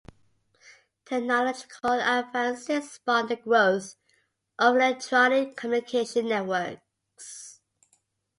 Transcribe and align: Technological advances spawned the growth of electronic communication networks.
Technological 1.05 1.91
advances 1.91 2.89
spawned 2.91 3.29
the 3.29 3.35
growth 3.35 3.97
of 4.57 4.75
electronic 4.75 5.55
communication 5.55 6.27
networks. 6.27 7.59